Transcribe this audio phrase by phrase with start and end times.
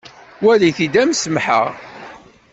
[0.43, 1.67] Walit-t-id am semḥeɣ.